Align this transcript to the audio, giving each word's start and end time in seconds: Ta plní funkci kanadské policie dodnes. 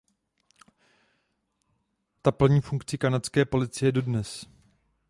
Ta 2.23 2.31
plní 2.31 2.61
funkci 2.61 2.97
kanadské 2.97 3.45
policie 3.45 3.91
dodnes. 3.91 4.47